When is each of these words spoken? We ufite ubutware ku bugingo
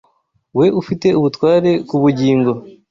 We 0.57 0.65
ufite 0.81 1.07
ubutware 1.19 1.71
ku 1.87 1.95
bugingo 2.01 2.51